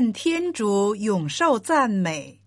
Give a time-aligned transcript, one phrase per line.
[0.00, 2.40] 愿天主永受赞美。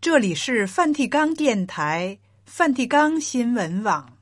[0.00, 2.16] 这里是梵蒂冈电台、
[2.46, 4.16] 梵蒂冈新闻网。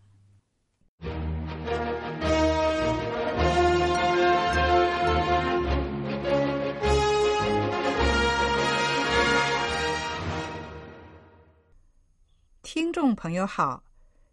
[12.62, 13.84] 听众朋友好，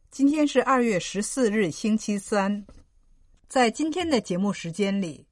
[0.10, 2.66] 今天是二月十四日，星期三。
[3.50, 5.28] 在今天的节目时间里，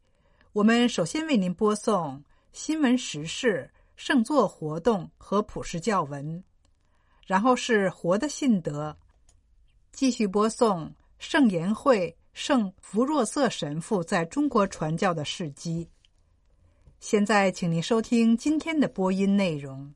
[0.52, 2.22] 我们首先为您播送
[2.58, 6.44] 新闻时事、圣座活动和普世教文，
[7.28, 8.98] 然后是活的信德，
[9.92, 15.88] 继续播送圣言会圣弗若瑟神父在中国传教的事迹。
[17.00, 19.94] 现在，请您收听今天的播音内容。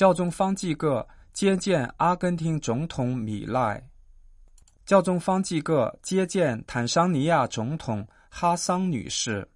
[0.00, 3.86] 教宗方济各接见阿根廷总统米赖。
[4.86, 9.46] 教宗方济各接见坦桑尼亚总统哈桑女士。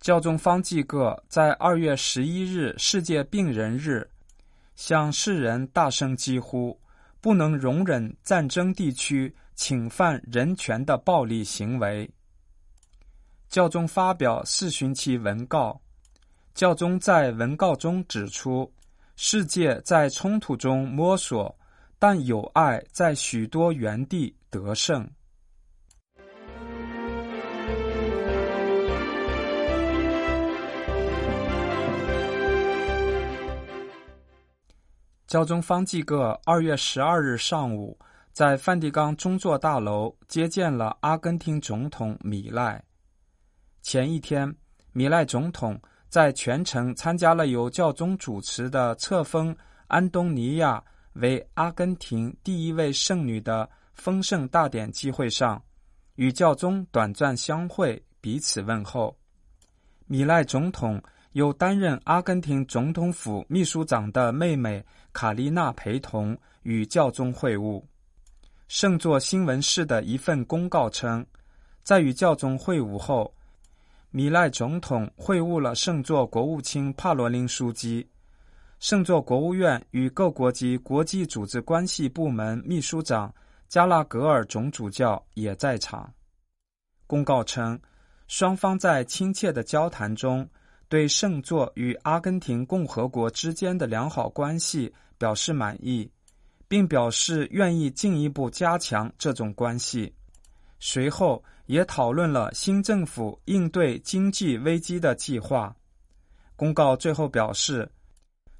[0.00, 4.06] 教宗方济各在二月十一日世界病人日，
[4.76, 6.78] 向世人大声疾呼：
[7.22, 12.06] 不能容忍战争地区侵犯人权的暴力行为。
[13.48, 15.80] 教宗发表四旬期文告。
[16.52, 18.70] 教宗在文告中指出。
[19.14, 21.54] 世界在冲突中摸索，
[21.98, 25.08] 但友爱在许多原地得胜。
[35.26, 37.98] 教宗方济各二月十二日上午
[38.32, 42.82] 在梵蒂冈中座大楼接见了阿根廷总统米赖。
[43.82, 44.54] 前一天，
[44.92, 45.80] 米赖总统。
[46.12, 49.56] 在全程参加了由教宗主持的册封
[49.86, 50.84] 安东尼亚
[51.14, 55.62] 为阿根廷第一位圣女的丰盛大典机会上，
[56.16, 59.16] 与教宗短暂相会，彼此问候。
[60.04, 61.02] 米赖总统
[61.32, 64.84] 又担任阿根廷总统府秘书长的妹妹
[65.14, 67.82] 卡丽娜陪同与教宗会晤。
[68.68, 71.24] 圣座新闻室的一份公告称，
[71.82, 73.34] 在与教宗会晤后。
[74.14, 78.06] 米赖总统会晤了圣座国务卿帕罗林书记，
[78.78, 83.34] 圣座国务院与各国及国际组织关系部门秘书长
[83.68, 86.12] 加拉格尔总主教也在场。
[87.06, 87.80] 公告称，
[88.28, 90.46] 双方在亲切的交谈中，
[90.90, 96.06] 对圣座与阿根廷共和国之间的良好关系表示满意，
[96.68, 100.14] 并表示愿意进一步加强这种关系。
[100.78, 101.42] 随后。
[101.66, 105.74] 也讨论了新政府应对经济危机的计划。
[106.56, 107.90] 公告最后表示，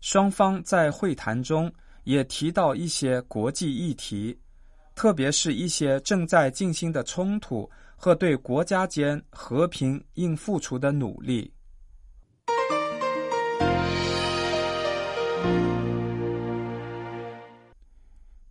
[0.01, 1.73] 双方在会谈中
[2.05, 4.39] 也提到一些国际议题，
[4.95, 11.53] 特别是一些正在进行的冲突和对国家间和平应付出的努力。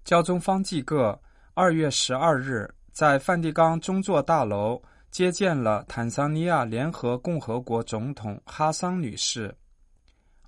[0.04, 1.18] 教宗方济各
[1.54, 2.70] 二月十二日。
[2.92, 9.54] 在梵蒂冈中座大楼接见了坦桑尼亚联合共和国总统哈桑女士，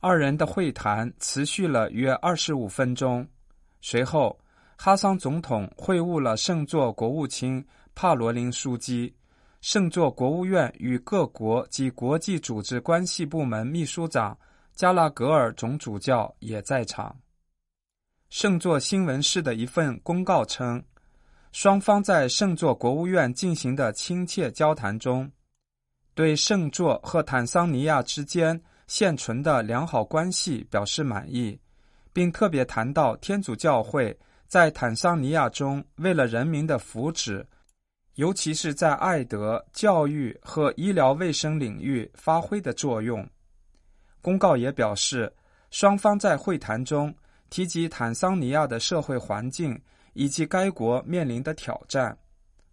[0.02, 3.26] 二人的会谈持续了约二十五分钟。
[3.80, 4.38] 随后，
[4.78, 7.66] 哈桑总统会晤了圣座国务卿
[7.96, 9.14] 帕罗林书记，
[9.62, 14.38] 圣座国务院与各国及国际组织关系部门秘书长
[14.74, 17.16] 加拉格尔总主教也在场。
[18.30, 20.84] 圣座新闻室的一份公告称。
[21.54, 25.32] 双方在圣座国务院进行的亲切交谈中，
[26.16, 31.58] 对圣座和坦桑尼亚之间现存的良好关系表示满意，
[32.12, 34.18] 并特别谈到天主教会
[34.48, 37.46] 在坦桑尼亚中为了人民的福祉，
[38.16, 43.24] 尤其是在爱德、教育和医疗卫生领域发挥的作用。
[44.24, 45.32] 公告也表示，
[45.70, 47.14] 双方在会谈中
[47.52, 49.80] 提及坦桑尼亚的社会环境。
[50.14, 52.18] 以及该国面临的挑战。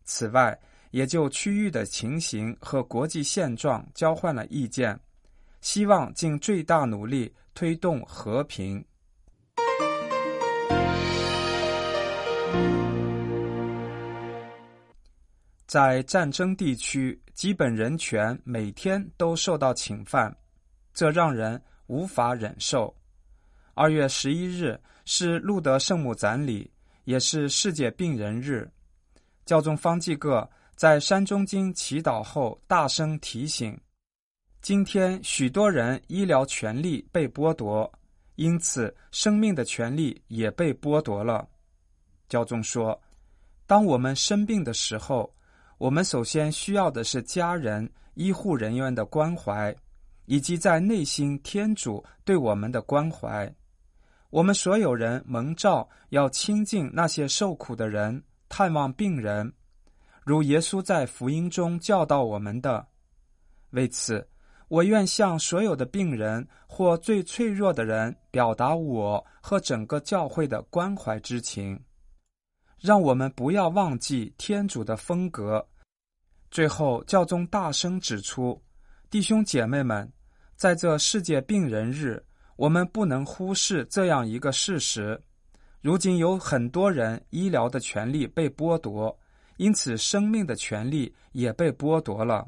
[0.05, 0.59] 此外，
[0.91, 4.99] 也就区域的情形和国际现状交换了意见，
[5.61, 8.85] 希望尽最大努力推动和平。
[15.67, 20.37] 在战争地区，基本人权每天都受到侵犯，
[20.93, 22.93] 这让人无法忍受。
[23.75, 26.69] 二月十一日是路德圣母展礼。
[27.11, 28.71] 也是世界病人日，
[29.45, 33.77] 教宗方济各在山中经祈祷后大声提醒：
[34.63, 37.93] 今天许多人医疗权利被剥夺，
[38.37, 41.49] 因此生命的权利也被剥夺了。
[42.29, 42.97] 教宗说
[43.67, 45.35] ：“当我们生病的时候，
[45.79, 49.75] 我们首先需要的是家人、医护人员的关怀，
[50.27, 53.53] 以及在内心天主对我们的关怀。
[54.31, 59.53] 我们所有人蒙召要亲近那些受苦的人，探望病人，
[60.25, 62.87] 如耶稣在福音中教导我们的。
[63.71, 64.27] 为此。”
[64.71, 71.77] 我愿向所有的病人或最脆弱的人表达我和整个教会的关怀之情。
[72.79, 75.67] 让我们不要忘记天主的风格。
[76.53, 78.63] 最后，教宗大声指出：
[79.11, 80.09] 弟兄姐妹们，
[80.55, 82.25] 在这世界病人日，
[82.61, 85.19] 我们不能忽视这样一个事实：
[85.81, 89.19] 如今有很多人医疗的权利被剥夺，
[89.57, 92.47] 因此生命的权利也被剥夺了。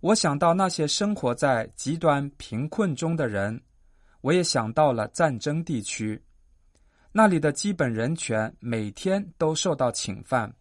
[0.00, 3.58] 我想到那些生活在极端贫困中的人，
[4.20, 6.22] 我也想到了战争地区，
[7.10, 10.54] 那里的基本人权每天都受到侵犯，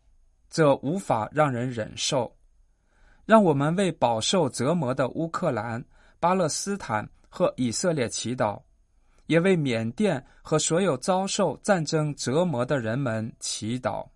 [0.49, 2.33] 这无法让人忍受。
[3.25, 5.83] 让我们为饱受折磨的乌克兰、
[6.17, 8.61] 巴勒斯坦和以色列祈祷，
[9.25, 14.07] 也为缅甸和所有遭受战争折磨的人们祈祷。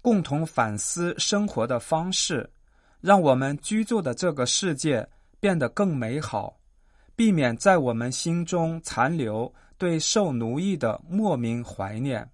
[0.00, 2.48] 共同反思生活的方式，
[3.02, 5.06] 让我们居住的这个世界
[5.38, 6.58] 变得更美好，
[7.14, 12.26] 避免在我们心中残留对受奴役的莫名怀念。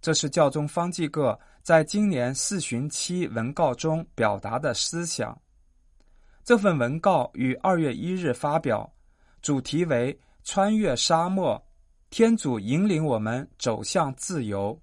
[0.00, 5.36] 这是教宗方济各在今年四旬期文告中表达的思想。
[6.44, 8.92] 这份文告于二月一日发表，
[9.40, 11.60] 主题为“穿越沙漠，
[12.10, 14.78] 天主引领我们走向自由”。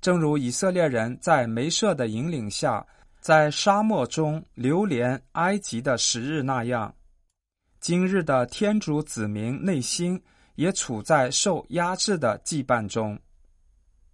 [0.00, 2.86] 正如以色列人在梅瑟的引领下，
[3.20, 6.94] 在沙漠中流连埃及的时日那样，
[7.78, 10.18] 今日的天主子民内心
[10.54, 13.18] 也处在受压制的羁绊中。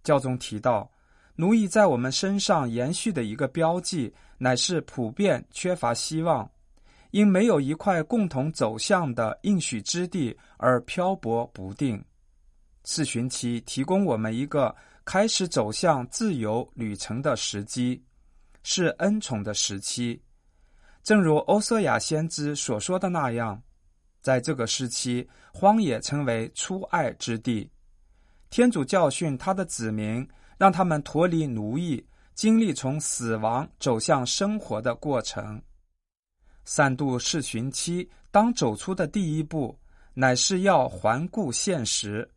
[0.03, 0.91] 教宗提到，
[1.35, 6.49] 奴役在我们身上延续的一个标记，乃是普遍缺乏希望，
[7.11, 12.03] 因没有一块共同走向的应许之地而漂泊不定。
[12.83, 14.75] 四旬期提供我们一个。
[15.03, 18.01] 开始走向自由旅程的时机，
[18.61, 20.21] 是恩宠的时期。
[21.01, 23.59] 正如欧瑟雅先知所说的那样，
[24.21, 27.67] 在这个时期，荒野成为出爱之地。
[28.51, 30.25] 天主教训他的子民，
[30.61, 32.05] 让他们脱离奴役，
[32.35, 35.59] 经历从死亡走向生活的过程。
[36.65, 39.75] 三度试巡期，当走出的第一步，
[40.13, 42.29] 乃是要环顾现实。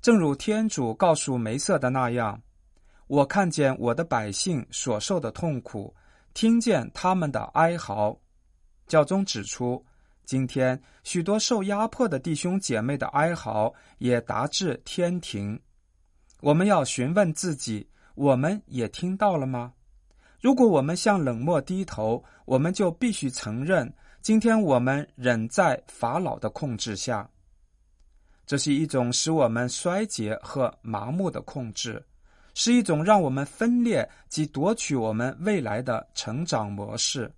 [0.00, 2.40] 正如天主告诉梅瑟的那样，
[3.08, 5.92] 我看见我的百姓所受的痛苦，
[6.34, 8.16] 听见他们的哀嚎。
[8.86, 9.84] 教宗指出，
[10.24, 15.60] 今天许多受压迫的弟兄姐妹的哀嚎也达至天庭。
[16.42, 19.72] 我们要询问自己：我们也听到了吗？
[20.40, 23.90] 如果我们向冷漠低头，我们就必须承认，
[24.22, 27.30] 今天我们仍在法老的控制下。
[28.44, 32.04] 这是一种使我们衰竭和麻木的控制，
[32.54, 37.32] 是一种让我们分裂及夺取我们未来的成长模式。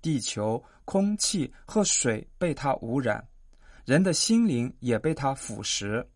[0.00, 3.26] 地球、空气和水被它污染，
[3.84, 6.06] 人的心灵也被它腐蚀。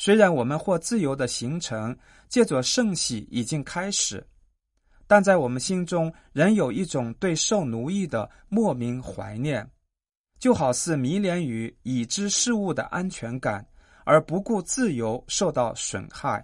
[0.00, 1.94] 虽然我们或自由的形成，
[2.26, 4.26] 借着圣喜已经开始，
[5.06, 9.70] 但在我们心中仍有一种对受奴役的莫名怀念。
[10.38, 13.62] 就好似迷恋于已知事物的安全感，
[14.06, 16.42] 而不顾自由受到损害。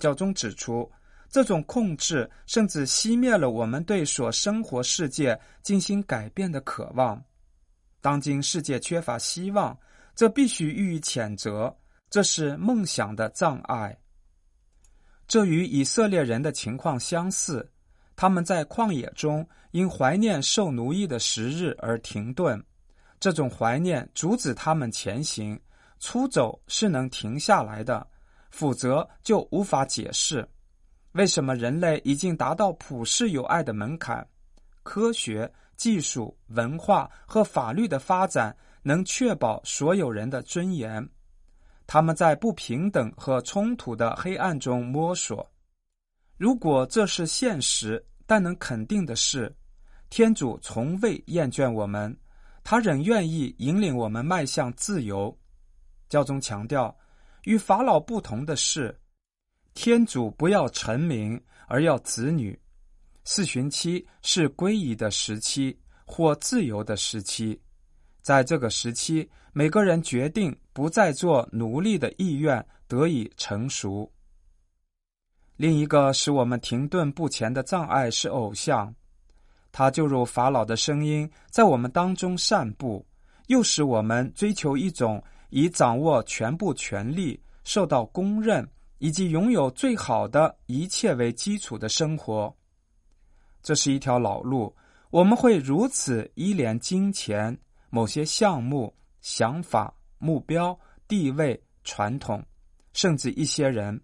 [0.00, 0.90] 教宗指出，
[1.28, 7.22] 这种控制甚至熄灭了我们对所生活世界进行改变的渴望。
[8.00, 9.78] 当今世界缺乏希望，
[10.16, 11.72] 这必须予以谴责。
[12.08, 13.96] 这是梦想的障碍。
[15.28, 17.68] 这与以色列人的情况相似。
[18.14, 22.64] 他们在旷野中因怀念受奴役的时日而停顿，
[23.20, 25.60] 这种怀念阻止他们前行。
[25.98, 28.06] 出走是能停下来的，
[28.50, 30.46] 否则就无法解释
[31.12, 34.26] 为什么人类已经达到普世友爱的门槛。
[34.82, 41.06] 科学技术、文化和法律的发展能确保所有人的尊严。
[41.86, 45.48] 他们在不平等和冲突的黑暗中摸索。
[46.36, 49.54] 如果这是现实，但能肯定的是，
[50.10, 52.14] 天主从未厌倦我们，
[52.62, 55.36] 他仍愿意引领我们迈向自由。
[56.08, 56.94] 教宗强调，
[57.44, 58.96] 与法老不同的是，
[59.74, 62.58] 天主不要臣民，而要子女。
[63.24, 67.60] 四旬期是归依的时期或自由的时期，
[68.22, 74.12] 在这个时期，每个人决定不再做奴隶的意愿得以成熟。
[75.56, 78.94] 另一个使我们停顿不前的障碍是偶像，
[79.72, 83.02] 它就如法老的声音在我们当中散布，
[83.46, 88.68] 又使我们追求一种以掌握全部权力、受到公认
[88.98, 92.54] 以及拥有最好的一切为基础的生活。
[93.62, 94.76] 这是一条老路，
[95.08, 102.44] 我们会如此依恋金钱、某些项目、想法、目标、地位、传统，
[102.92, 104.00] 甚至一些人。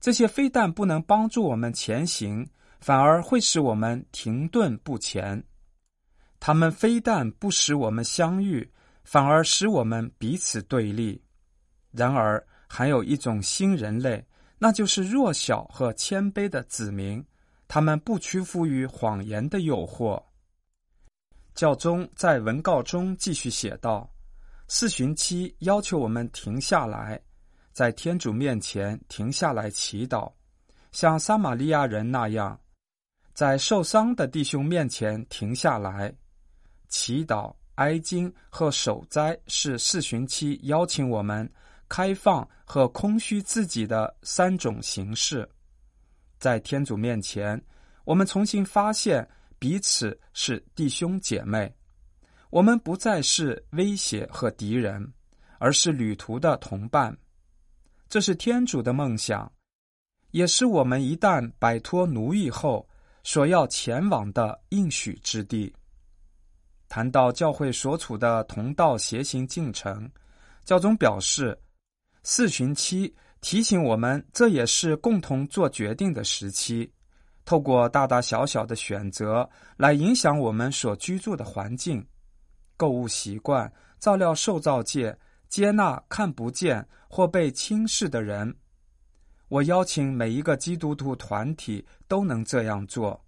[0.00, 2.46] 这些非但不能帮助我们前行，
[2.80, 5.42] 反而会使我们停顿不前。
[6.40, 8.68] 他们非但不使我们相遇，
[9.04, 11.22] 反而使我们彼此对立。
[11.92, 14.24] 然而，还有一种新人类，
[14.58, 17.24] 那就是弱小和谦卑的子民。
[17.68, 20.22] 他们不屈服于谎言的诱惑。
[21.54, 24.11] 教宗在文告中继续写道
[24.74, 27.20] ：“四旬期要求我们停下来，
[27.74, 30.32] 在天主面前停下来祈祷，
[30.92, 32.58] 像撒玛利亚人那样，
[33.34, 36.10] 在受伤的弟兄面前停下来
[36.88, 41.46] 祈祷、哀经和守斋，是四旬期邀请我们
[41.86, 45.46] 开放和空虚自己的三种形式。”
[46.40, 47.62] 在天主面前，
[48.06, 51.70] 我们重新发现彼此是弟兄姐妹，
[52.52, 55.10] 我们不再是威胁和敌人，
[55.56, 57.16] 而是旅途的同伴。
[58.10, 59.50] 这是天主的梦想，
[60.32, 62.86] 也是我们一旦摆脱奴役后
[63.24, 65.74] 所要前往的应许之地。
[66.90, 70.06] 谈到教会所处的同道协行进程，
[70.62, 71.58] 教宗表示，
[72.22, 73.12] 四旬期。
[73.40, 76.92] 提醒我们，这也是共同做决定的时期。
[77.46, 82.06] 透过大大小小的选择来影响我们所居住的环境、
[82.82, 85.16] 购物习惯、照料受造界、
[85.48, 88.52] 接纳看不见或被轻视的人。
[89.46, 93.24] 我邀请每一个基督徒团体都能这样做，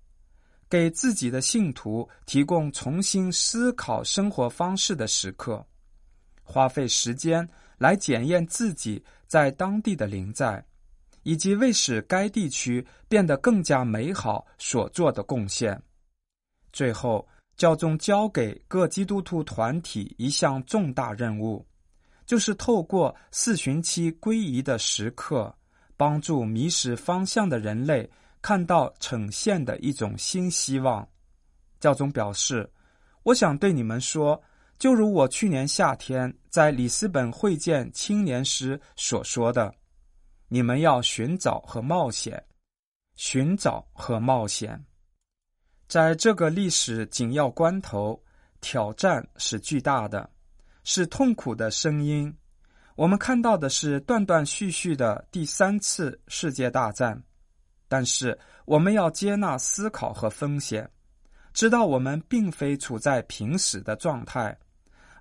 [0.69, 5.65] 给自己的信徒提供重新思考生活方式的时刻，
[6.43, 9.01] 花费时间来检验自己。
[9.29, 10.65] 在当地的临在，
[11.23, 15.81] 以及为使该地区变得更加美好所做的贡献。
[16.73, 21.65] 最后，教宗交给各基督徒团体一项重大任务，
[22.27, 25.55] 就是透过四旬期归仪的时刻，
[25.97, 28.09] 帮助迷失方向的人类
[28.43, 31.07] 看到呈现的一种新希望。
[31.81, 32.71] 教宗表示
[33.23, 34.43] ：“我想对你们说。”
[34.77, 39.73] 就如我去年夏天在里斯本会见青年时所说的，
[40.49, 42.45] 你们要寻找和冒险，
[43.15, 44.85] 寻找和冒险。
[45.87, 48.21] 在这个历史紧要关头，
[48.61, 50.29] 挑战是巨大的，
[50.83, 52.35] 是痛苦的声音。
[52.97, 57.23] 我们看到的是断断续续的第三次世界大战，
[57.89, 60.91] 但是我们要接纳思考和风险，
[61.53, 64.57] 知道我们并非处在平时的状态。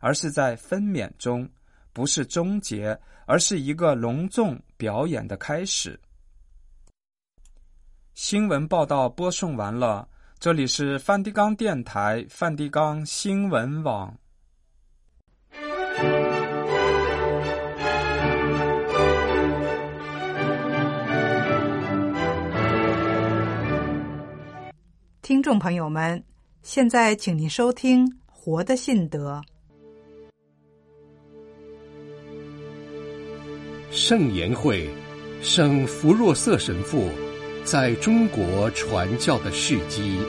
[0.05, 1.49] 而是在分娩中，
[1.93, 5.97] 不是终结，而是一个隆重表演的开始。
[8.13, 10.05] 新闻报道播送完了，
[10.43, 14.13] 这里是梵蒂冈电台梵蒂冈新闻网。
[25.21, 26.21] 听众朋友们，
[26.61, 29.41] 现在请您收听《活的信德》。
[33.91, 34.89] 圣言会，
[35.41, 37.07] 圣弗若瑟神父
[37.63, 40.19] 在中国传教的事迹。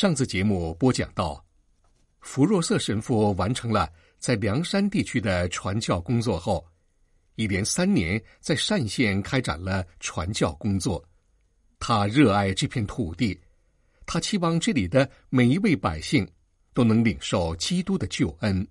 [0.00, 1.44] 上次节目播讲到，
[2.30, 6.64] 福若瑟神父完成了在凉山地区的传教工作后，
[7.34, 11.04] 一连三年在单县开展了传教工作。
[11.80, 13.36] 他热爱这片土地，
[14.06, 16.24] 他期望这里的每一位百姓
[16.72, 18.64] 都能领受基督的救恩。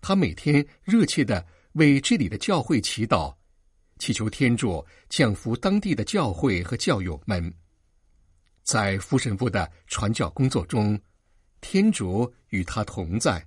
[0.00, 3.36] 他每天热切的为这里的教会祈祷，
[3.98, 7.52] 祈求天主降福当地的教会和教友们。
[8.62, 10.98] 在福神父的传教工作中，
[11.60, 13.44] 天主与他同在，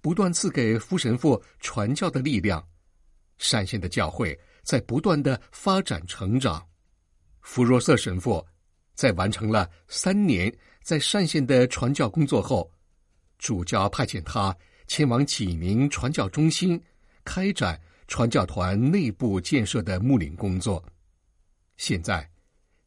[0.00, 2.66] 不断赐给福神父传教的力量，
[3.38, 6.64] 善县的教会在不断的发展成长。
[7.40, 8.44] 福若瑟神父
[8.94, 12.70] 在完成了三年在善县的传教工作后，
[13.38, 16.80] 主教派遣他前往济宁传教中心，
[17.24, 20.84] 开展传教团内部建设的牧领工作。
[21.76, 22.28] 现在，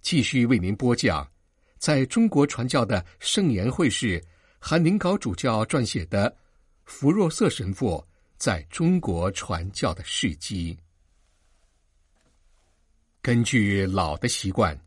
[0.01, 1.29] 继续为您播讲，
[1.77, 4.21] 在中国传教的圣言会士
[4.59, 6.35] 韩林高主教撰写的
[6.83, 8.05] 福若瑟神父
[8.37, 10.77] 在中国传教的事迹。
[13.21, 14.79] 根据老的习惯，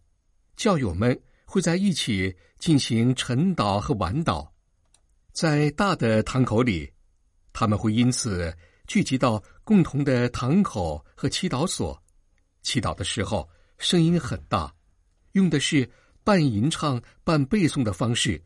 [0.56, 4.48] 教友们会在一起进行晨祷和晚祷。
[5.32, 6.92] 在大的堂口里，
[7.52, 12.00] 他们会因此聚集到共同的堂口和祈祷所。
[12.62, 13.48] 祈祷的时候。
[13.78, 14.72] 声音很大，
[15.32, 15.90] 用的是
[16.22, 18.40] 半吟唱半背诵的方式。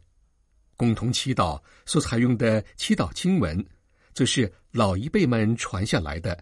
[0.76, 3.64] 共同祈祷所采用的祈祷经文，
[4.14, 6.38] 则是老一辈们传下来的。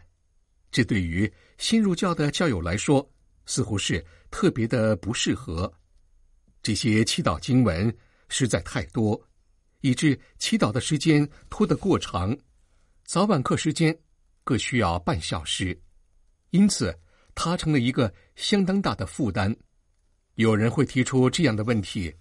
[0.70, 3.08] 这对于新入教的教友来说，
[3.46, 5.72] 似乎是特别的不适合。
[6.62, 7.96] 这些祈祷经文
[8.28, 9.20] 实在太多，
[9.80, 12.36] 以致祈祷的时间拖得过长。
[13.04, 13.96] 早晚课时间
[14.42, 15.80] 各需要半小时，
[16.50, 16.94] 因此。
[17.36, 19.52] 它成了一个相当大的负担。
[20.36, 22.14] 有人会提出这样的问题：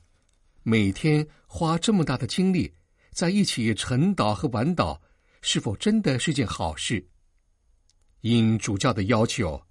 [0.63, 2.73] 每天花这么大的精力
[3.11, 4.99] 在一起晨祷和晚祷，
[5.41, 7.05] 是否真的是件好事？
[8.21, 9.61] 应主教的要求，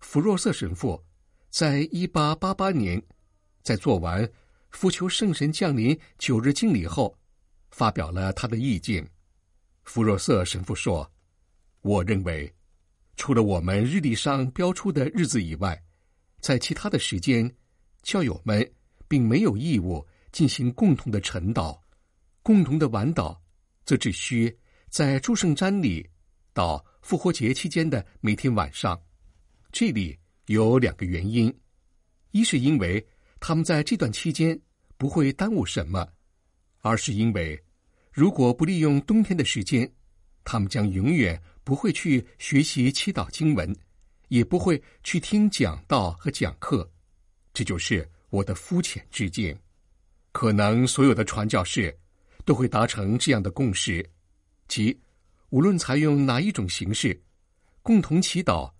[0.00, 1.00] 福若瑟神父
[1.48, 3.00] 在一八八八年，
[3.62, 4.28] 在做完
[4.70, 7.16] 福求圣神降临九日敬礼后，
[7.70, 9.08] 发表了他的意见。
[9.84, 11.08] 福若瑟神父说
[11.82, 12.52] ：“我认为。”
[13.14, 15.80] 除了我们日历上标出的日子以外，
[16.40, 17.54] 在其他的时间，
[18.02, 18.68] 教友们
[19.06, 21.78] 并没有义务进行共同的晨祷，
[22.42, 23.38] 共同的晚祷，
[23.84, 26.08] 则只需在诸圣瞻里
[26.52, 29.00] 到复活节期间的每天晚上。
[29.70, 31.54] 这里有两个原因：
[32.32, 33.06] 一是因为
[33.38, 34.60] 他们在这段期间
[34.96, 36.04] 不会耽误什么；
[36.80, 37.62] 二是因为
[38.10, 39.88] 如果不利用冬天的时间，
[40.42, 41.40] 他们将永远。
[41.64, 43.72] 不会去学习祈祷经文，
[44.26, 46.90] 也不会去听讲道和讲课，
[47.54, 49.56] 这就是我的肤浅之见。
[50.32, 51.96] 可能所有的传教士
[52.44, 54.04] 都会达成这样的共识，
[54.66, 54.98] 即
[55.50, 57.18] 无论采用哪一种形式，
[57.82, 58.70] 共同祈祷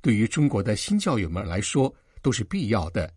[0.00, 3.12] 对于中国的新教友们来说都是必要的。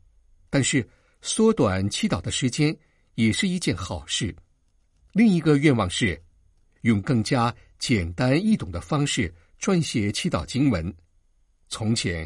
[0.49, 0.87] 但是
[1.21, 2.75] 缩短祈祷的时间
[3.15, 4.35] 也是一件好事。
[5.13, 6.21] 另一个愿望是
[6.81, 7.55] 用更加。
[7.79, 9.29] 简单易懂的方式
[9.59, 10.95] 撰写祈祷经文。
[11.67, 12.25] 从前，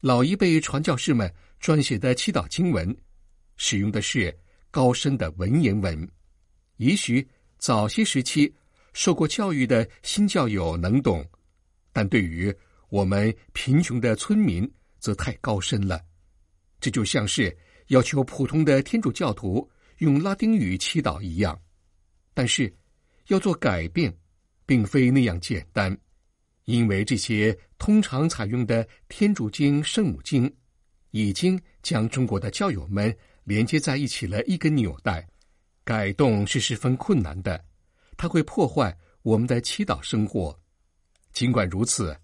[0.00, 1.28] 老一辈传教士们
[1.60, 2.96] 撰写的祈祷经文，
[3.56, 4.32] 使用的是
[4.76, 6.06] 高深的文言文。
[6.76, 8.54] 也许早些时期
[8.92, 11.24] 受过教育的新教友能懂，
[11.94, 12.54] 但对于
[12.90, 15.98] 我们贫穷的村民，则太高深了。
[16.78, 19.66] 这就像是要求普通的天主教徒
[20.00, 21.58] 用拉丁语祈祷一样。
[22.34, 22.70] 但是，
[23.28, 24.14] 要做改变。
[24.68, 25.96] 并非那样简单，
[26.64, 30.52] 因为这些通常采用的天主经、圣母经，
[31.12, 35.26] 已经将中国的教友们连接在一起了一根纽带。
[35.84, 37.64] 改动是十分困难的，
[38.16, 40.58] 它会破坏我们的祈祷生活。
[41.32, 42.14] 尽管如此，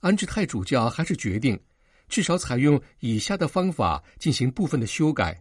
[0.00, 1.56] 安置泰主教还是决定，
[2.08, 5.40] 至少采用以下的方法进行部分的修改：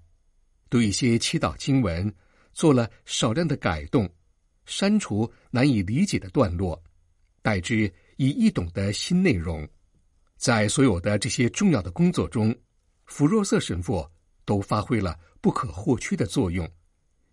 [0.69, 2.13] 对一些祈祷经文
[2.53, 4.07] 做了少量的改动。
[4.65, 6.81] 删除难以理解的段落，
[7.41, 9.67] 代之以易懂的新内容。
[10.37, 12.55] 在所有的这些重要的工作中，
[13.05, 14.07] 弗若瑟神父
[14.45, 16.69] 都发挥了不可或缺的作用，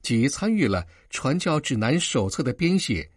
[0.03, 3.09] 即参与了传教指南手册的编写，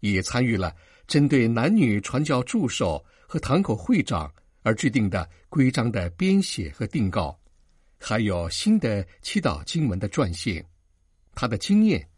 [0.00, 0.74] 也参与了
[1.06, 7.38] 针对男女传教助手和堂口会长而制定的规章的编写和定稿，
[7.98, 10.64] 还有新的祈祷经文的撰写。
[11.34, 12.08] 他的经验。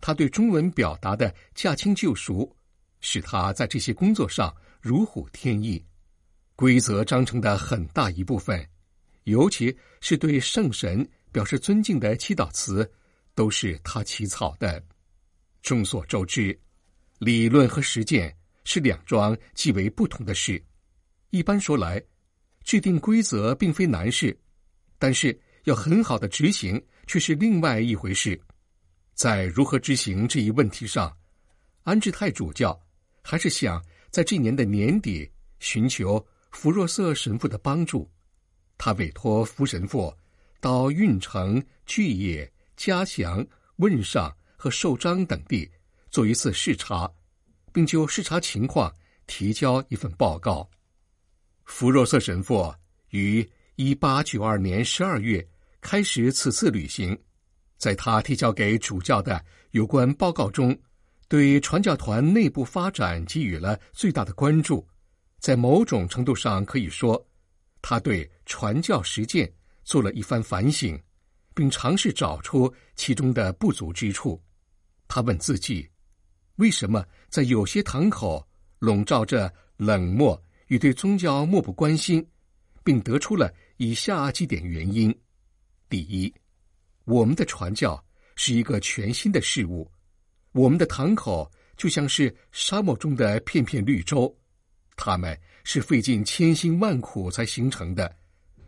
[0.00, 2.48] 他对中文表达的驾轻就熟，
[3.00, 5.84] 使他在这些工作上如虎添翼。
[6.54, 8.64] 规则章程的很大一部分，
[9.28, 12.90] 尤其是对圣神表示尊敬的祈祷词，
[13.34, 14.82] 都是他起草的。
[15.62, 16.58] 众所周知，
[17.18, 20.62] 理论和实践是两桩极为不同的事。
[21.30, 22.02] 一般说来，
[22.64, 24.36] 制定规则并非难事，
[24.98, 28.40] 但是要很好的执行却是另外一回事。
[29.14, 31.14] 在如何执行这一问题上，
[31.82, 32.78] 安志泰主教
[33.22, 38.08] 还是想在这年的年底寻求弗若瑟神父的帮助。
[38.78, 40.14] 他委托福神父
[40.60, 43.44] 到运城、巨野、嘉祥、
[43.76, 45.68] 汶上和寿张等地
[46.10, 47.10] 做一次视察，
[47.72, 48.90] 并就视察情况
[49.26, 50.68] 提交一份报告。
[51.64, 52.74] 福若瑟神父
[53.10, 55.46] 于一八九二年十二月
[55.80, 57.16] 开始此次旅行，
[57.76, 60.76] 在他提交给主教的有关报告中，
[61.28, 64.86] 对传教团内部发展给予了最大的关注。
[65.38, 67.24] 在某种程度上可以说，
[67.90, 69.50] 他对传教实践
[69.82, 71.02] 做了一番反省，
[71.54, 74.38] 并尝试找出其中的不足之处。
[75.08, 75.88] 他问自己：
[76.56, 78.46] 为什么在有些堂口
[78.78, 82.22] 笼罩着冷漠与对宗教漠不关心？
[82.84, 85.10] 并得出了以下几点原因：
[85.88, 86.30] 第一，
[87.06, 88.04] 我们的传教
[88.36, 89.90] 是一个全新的事物，
[90.52, 94.38] 我们的堂口就像是沙漠中的片片绿洲。
[94.94, 98.16] 他们是费尽千辛万苦才形成的，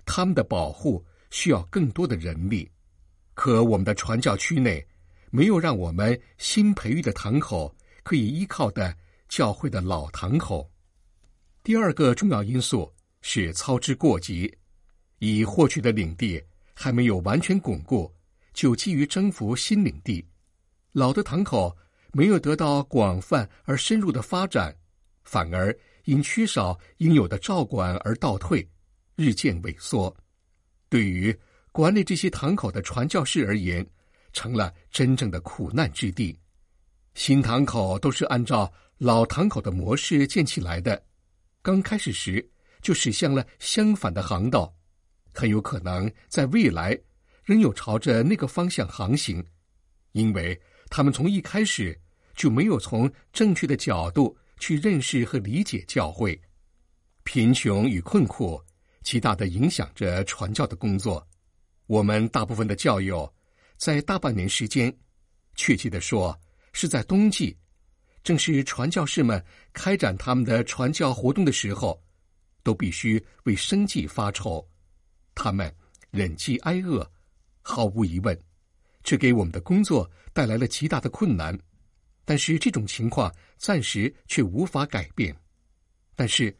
[0.04, 2.70] 他们的保护需要更多的人力。
[3.32, 4.86] 可我们的传教区内
[5.30, 8.94] 没有让我们新培育的堂口可以依靠的
[9.30, 10.70] 教会的老堂口。
[11.62, 14.54] 第二个重要因素是操之过急，
[15.20, 16.38] 已获取的领地
[16.74, 18.14] 还没有完全巩固，
[18.52, 20.22] 就急于征服新领地，
[20.92, 21.74] 老的堂口
[22.12, 24.76] 没有得到广泛而深入的发展，
[25.24, 25.74] 反而。
[26.04, 28.66] 因缺少应有的照管而倒退，
[29.16, 30.14] 日渐萎缩。
[30.88, 31.36] 对于
[31.72, 33.86] 管理这些堂口的传教士而言，
[34.32, 36.36] 成了真正的苦难之地。
[37.14, 41.02] 新堂口都是按照老堂口的模式建起来的，
[41.62, 42.48] 刚开始时
[42.80, 44.72] 就驶向了相反的航道，
[45.32, 46.98] 很有可能在未来
[47.44, 49.44] 仍有朝着那个方向航行，
[50.12, 51.98] 因为他们从一开始
[52.34, 54.36] 就没有从正确的角度。
[54.60, 56.40] 去认识和理解教会，
[57.24, 58.62] 贫穷与困苦
[59.02, 61.26] 极大的影响着传教的工作。
[61.86, 63.28] 我们大部分的教友
[63.76, 64.94] 在大半年时间，
[65.56, 66.38] 确切的说
[66.72, 67.56] 是在冬季，
[68.22, 72.00] 正是传教士们开展他们的传教活动的时候，
[72.62, 74.64] 都必须为生计发愁。
[75.34, 75.74] 他们
[76.10, 77.10] 忍饥挨饿，
[77.62, 78.38] 毫无疑问，
[79.02, 81.58] 这给我们的工作带来了极大的困难。
[82.30, 85.36] 但是这种情况暂时却无法改变，
[86.14, 86.56] 但是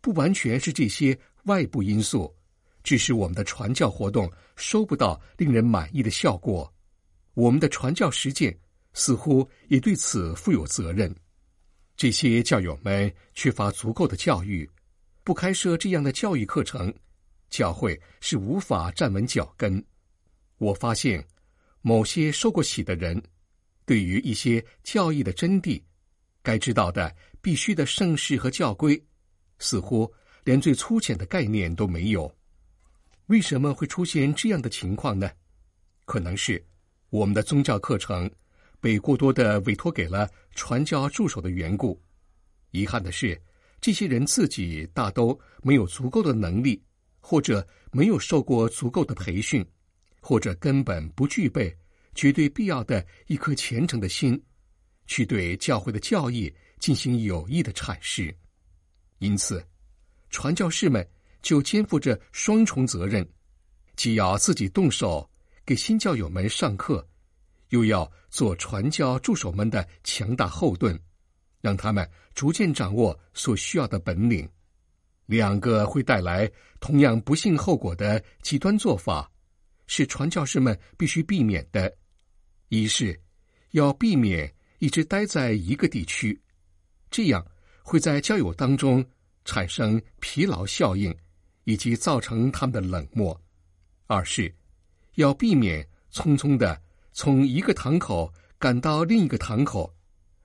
[0.00, 2.34] 不完全是这些外部因素，
[2.82, 6.72] 致使我们的传教活动收不到令人满意的效果。
[7.34, 8.58] 我们的传教实践
[8.94, 11.14] 似乎也对此负有责任。
[11.94, 14.66] 这些教友们缺乏足够的教育，
[15.22, 16.90] 不开设这样的教育课程，
[17.50, 19.84] 教会是无法站稳脚跟。
[20.56, 21.22] 我发现
[21.82, 23.22] 某些受过洗的人。
[23.84, 25.82] 对于一些教义的真谛，
[26.42, 29.02] 该知道的必须的盛世和教规，
[29.58, 30.12] 似乎
[30.44, 32.32] 连最粗浅的概念都没有。
[33.26, 35.30] 为什么会出现这样的情况呢？
[36.04, 36.62] 可能是
[37.10, 38.30] 我们的宗教课程
[38.80, 42.00] 被过多的委托给了传教助手的缘故。
[42.72, 43.40] 遗憾的是，
[43.80, 46.82] 这些人自己大都没有足够的能力，
[47.20, 49.64] 或者没有受过足够的培训，
[50.20, 51.74] 或者根本不具备。
[52.14, 54.40] 绝对必要的一颗虔诚的心，
[55.06, 58.34] 去对教会的教义进行有益的阐释。
[59.18, 59.64] 因此，
[60.30, 61.06] 传教士们
[61.42, 63.26] 就肩负着双重责任：
[63.96, 65.28] 既要自己动手
[65.64, 67.06] 给新教友们上课，
[67.70, 70.98] 又要做传教助手们的强大后盾，
[71.60, 74.48] 让他们逐渐掌握所需要的本领。
[75.26, 79.30] 两个会带来同样不幸后果的极端做法，
[79.86, 81.96] 是传教士们必须避免的。
[82.74, 83.20] 一是，
[83.72, 86.40] 要避免一直待在一个地区，
[87.10, 87.46] 这样
[87.82, 89.04] 会在交友当中
[89.44, 91.14] 产生疲劳效应，
[91.64, 93.38] 以及造成他们的冷漠；
[94.06, 94.50] 二是，
[95.16, 96.80] 要避免匆匆的
[97.12, 99.94] 从一个堂口赶到另一个堂口，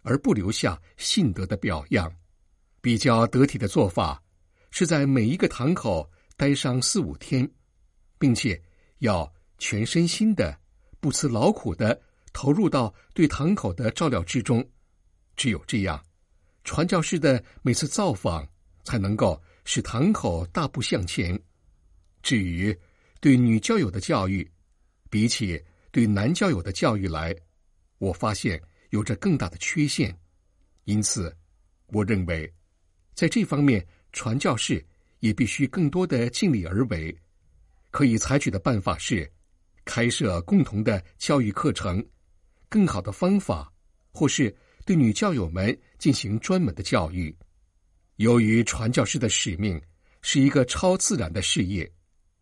[0.01, 2.13] 而不留下信德的表样。
[2.81, 4.21] 比较得体的做法，
[4.69, 7.49] 是在每一个堂口待上四五天，
[8.19, 8.61] 并且
[8.97, 10.59] 要全身心的、
[10.99, 12.01] 不辞劳苦的。
[12.37, 14.63] 投入到对堂口的照料之中，
[15.35, 15.99] 只有这样，
[16.63, 18.47] 传教士的每次造访
[18.83, 21.35] 才能够使堂口大步向前。
[22.21, 22.77] 至于
[23.19, 24.47] 对女教友的教育，
[25.09, 27.35] 比起对男教友的教育来，
[27.97, 30.15] 我发现有着更大的缺陷。
[30.83, 31.35] 因此，
[31.87, 32.53] 我认为
[33.15, 34.85] 在这方面，传教士
[35.21, 37.17] 也必须更多的尽力而为。
[37.89, 39.27] 可以采取的办法是
[39.85, 42.05] 开设共同的教育课程。
[42.69, 43.71] 更好的方法，
[44.11, 47.35] 或是对女教友们进行专门的教育。
[48.17, 49.79] 由于传教士的使命
[50.21, 51.89] 是一个超自然的事业，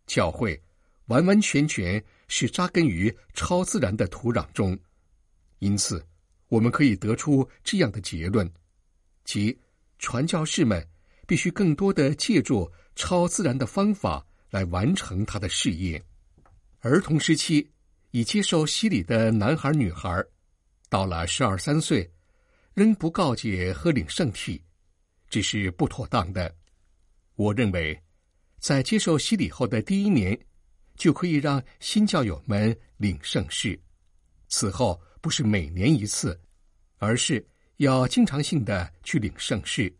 [0.06, 0.60] 教会
[1.06, 4.78] 完完全全是扎根于超自然的土壤中。
[5.58, 6.04] 因此，
[6.48, 8.50] 我们可以得出这样的结论：
[9.24, 9.58] 即
[9.98, 10.86] 传教士们
[11.26, 16.02] 必须更多的借助超自然的方法来完成他的事业。
[16.80, 17.68] 儿童时期
[18.10, 20.24] 已接受洗礼的男孩、女孩，
[20.88, 22.10] 到了十二三岁，
[22.74, 24.62] 仍不告诫和领圣体，
[25.28, 26.54] 这是不妥当的。
[27.34, 28.00] 我认为，
[28.58, 30.38] 在接受洗礼后的第一年，
[30.96, 33.78] 就可以让新教友们领圣事。
[34.48, 36.40] 此后不是每年一次，
[36.98, 39.94] 而是要经常性的去领圣事，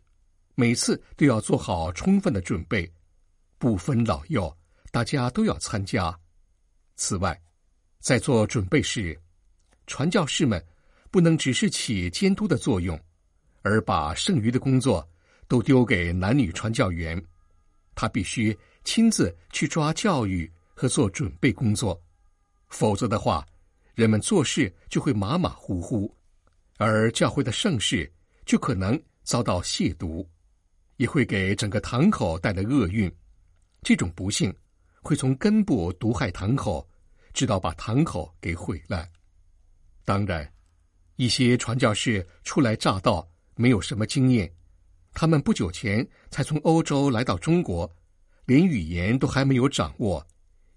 [0.55, 2.91] 每次都要做好充分的准备，
[3.59, 4.51] 不分老幼，
[4.91, 6.17] 大家都要参加。
[6.95, 7.39] 此外，
[8.07, 9.19] 在做准备时，
[9.85, 10.65] 传教士们
[11.11, 12.97] 不能只是起监督的作用，
[13.63, 15.05] 而把剩余的工作
[15.49, 17.21] 都丢给男女传教员，
[17.95, 22.01] 他必须亲自去抓教育和做准备工作，
[22.69, 23.45] 否则的话。
[23.93, 26.09] 人们做事就会马马虎虎，
[26.77, 28.09] 而教会的盛世
[28.45, 30.25] 就可能遭到亵渎，
[30.95, 33.13] 也会给整个堂口带来厄运。
[33.81, 34.55] 这种不幸
[35.01, 36.87] 会从根部毒害堂口，
[37.37, 39.07] 直到把堂口给毁了。
[40.03, 40.51] 当然，
[41.17, 44.51] 一些传教士初来乍到，没有什么经验，
[45.13, 47.95] 他们不久前才从欧洲来到中国，
[48.45, 50.25] 连语言都还没有掌握，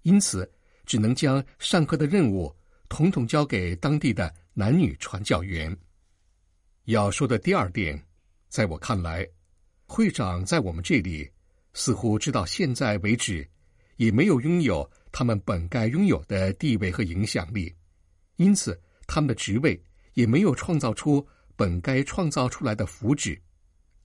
[0.03, 0.47] 因此
[0.85, 2.55] 只能将上课的任务。
[2.87, 5.75] 统统交给当地的男女传教员。
[6.83, 7.99] 要说的第二点，
[8.49, 9.27] 在我看来，
[9.87, 11.27] 会长在我们这里
[11.73, 13.49] 似乎直到现在为止，
[13.95, 17.73] 也没有拥有他们本该拥有的地位和影响力，
[18.37, 19.81] 因此他们的职位
[20.13, 23.39] 也没有创造出本该创造出来的福祉。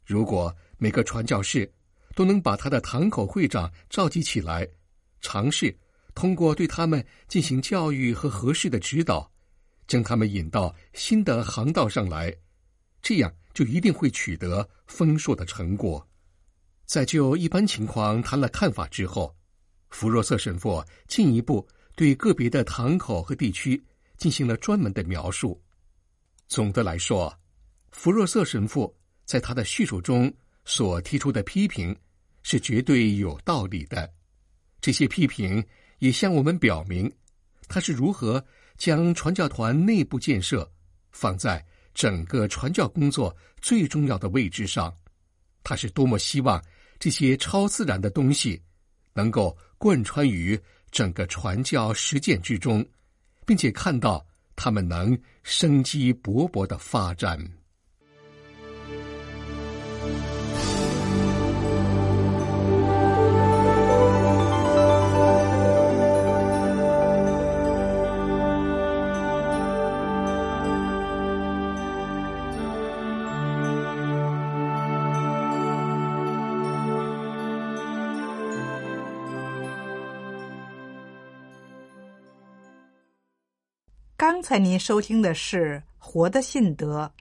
[0.05, 1.73] 如果每个传教士
[2.15, 4.69] 都能把他的堂口会长召集起来，
[5.21, 5.77] 尝试。
[6.15, 9.31] 通过对他们进行教育和合适的指导，
[9.87, 12.35] 将他们引到新的航道上来，
[13.03, 16.09] 这样就一定会取得丰硕的成果。
[16.87, 19.36] 在就一般情况谈了看法之后，
[19.97, 23.83] 福若瑟神父进一步对个别的堂口和地区
[24.19, 25.59] 进行了专门的描述。
[26.49, 27.35] 总的来说，
[27.93, 30.31] 福若瑟神父在他的叙述中
[30.67, 31.97] 所提出的批评
[32.43, 34.13] 是绝对有道理的。
[34.83, 35.65] 这些批评。
[36.01, 37.11] 也向我们表明，
[37.69, 38.45] 他是如何
[38.77, 40.71] 将传教团内部建设
[41.11, 44.95] 放在整个传教工作最重要的位置上。
[45.65, 46.63] 他是多么希望
[46.99, 48.63] 这些超自然的东西
[49.15, 50.59] 能够贯穿于
[50.91, 52.85] 整个传教实践之中，
[53.45, 57.39] 并且看到他们能生机勃勃的发展。
[84.47, 87.13] 才您收听的是《活的信德》，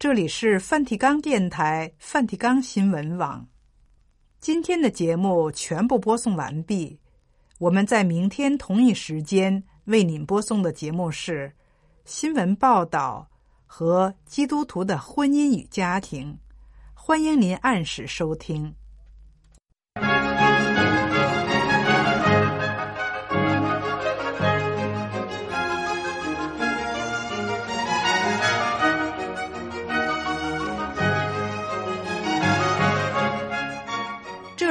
[0.00, 3.46] 这里是梵蒂冈电台、梵蒂冈新闻网。
[4.40, 6.98] 今天的节目全部播送完毕，
[7.60, 11.52] 我们在明天同一时间为您播送的节目是
[12.04, 13.30] 新闻报道
[13.64, 16.36] 和基督徒的婚姻与家庭，
[16.94, 18.74] 欢迎您按时收听。